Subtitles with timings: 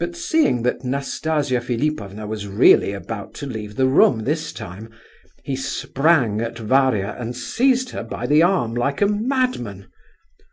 [0.00, 4.90] But seeing that Nastasia Philipovna was really about to leave the room this time,
[5.44, 9.86] he sprang at Varia and seized her by the arm like a madman.